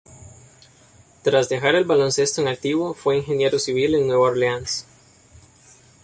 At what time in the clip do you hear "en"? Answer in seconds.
2.41-2.47, 3.93-4.07